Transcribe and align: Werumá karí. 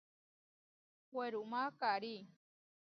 Werumá 1.15 1.63
karí. 1.79 2.15